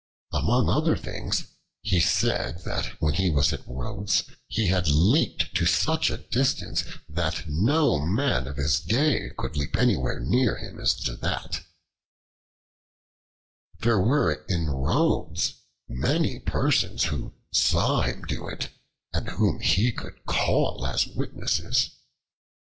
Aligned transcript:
Among 0.33 0.67
other 0.67 0.97
things, 0.97 1.43
he 1.83 1.99
said 1.99 2.63
that 2.63 2.99
when 2.99 3.13
he 3.13 3.29
was 3.29 3.53
at 3.53 3.67
Rhodes 3.67 4.23
he 4.47 4.65
had 4.65 4.87
leaped 4.87 5.53
to 5.53 5.67
such 5.67 6.09
a 6.09 6.17
distance 6.17 6.83
that 7.07 7.43
no 7.47 7.99
man 7.99 8.47
of 8.47 8.57
his 8.57 8.79
day 8.81 9.29
could 9.37 9.55
leap 9.55 9.75
anywhere 9.77 10.19
near 10.19 10.57
him 10.57 10.79
as 10.79 10.95
to 11.01 11.15
that, 11.17 11.61
there 13.81 13.99
were 14.01 14.43
in 14.49 14.71
Rhodes 14.71 15.61
many 15.87 16.39
persons 16.39 17.03
who 17.03 17.35
saw 17.51 18.01
him 18.01 18.23
do 18.23 18.47
it 18.47 18.69
and 19.13 19.27
whom 19.29 19.59
he 19.59 19.91
could 19.91 20.25
call 20.25 20.83
as 20.87 21.05
witnesses. 21.05 21.91